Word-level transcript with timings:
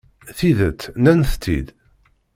Tidet, 0.37 0.81
nnant-tt-id. 0.99 1.67